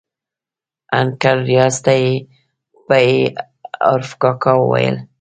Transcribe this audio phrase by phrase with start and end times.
[0.99, 2.13] انکل ریاض ته یې
[2.87, 3.13] په ي
[3.89, 4.97] عرف کاکا ویل.